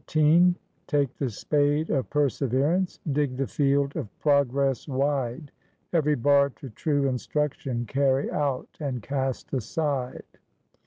[0.15, 0.55] 11
[0.87, 5.51] Take the spade of perseverance, Dig the field of progress wide,
[5.93, 10.23] Every bar to true instruction Carry out, and cast aside."